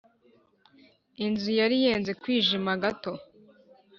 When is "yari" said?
1.59-1.75